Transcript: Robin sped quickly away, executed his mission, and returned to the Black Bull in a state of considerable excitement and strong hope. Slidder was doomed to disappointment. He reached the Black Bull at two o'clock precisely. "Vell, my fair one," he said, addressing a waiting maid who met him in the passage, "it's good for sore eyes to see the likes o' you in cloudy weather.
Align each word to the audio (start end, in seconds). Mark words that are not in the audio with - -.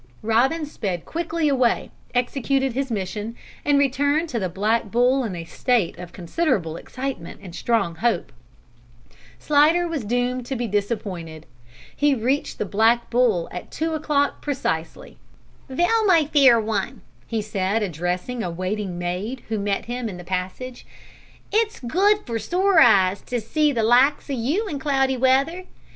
Robin 0.23 0.65
sped 0.65 1.05
quickly 1.05 1.47
away, 1.47 1.91
executed 2.15 2.73
his 2.73 2.89
mission, 2.89 3.35
and 3.63 3.77
returned 3.77 4.27
to 4.27 4.39
the 4.39 4.49
Black 4.49 4.89
Bull 4.89 5.23
in 5.23 5.35
a 5.35 5.43
state 5.43 5.95
of 5.99 6.11
considerable 6.11 6.75
excitement 6.75 7.39
and 7.43 7.53
strong 7.53 7.93
hope. 7.97 8.31
Slidder 9.37 9.87
was 9.87 10.03
doomed 10.03 10.47
to 10.47 10.55
disappointment. 10.55 11.45
He 11.95 12.15
reached 12.15 12.57
the 12.57 12.65
Black 12.65 13.11
Bull 13.11 13.47
at 13.51 13.69
two 13.69 13.93
o'clock 13.93 14.41
precisely. 14.41 15.19
"Vell, 15.69 16.03
my 16.07 16.25
fair 16.25 16.59
one," 16.59 17.01
he 17.27 17.39
said, 17.43 17.83
addressing 17.83 18.41
a 18.41 18.49
waiting 18.49 18.97
maid 18.97 19.43
who 19.49 19.59
met 19.59 19.85
him 19.85 20.09
in 20.09 20.17
the 20.17 20.23
passage, 20.23 20.83
"it's 21.51 21.79
good 21.79 22.25
for 22.25 22.39
sore 22.39 22.79
eyes 22.81 23.21
to 23.21 23.39
see 23.39 23.71
the 23.71 23.83
likes 23.83 24.31
o' 24.31 24.33
you 24.33 24.67
in 24.67 24.79
cloudy 24.79 25.15
weather. 25.15 25.65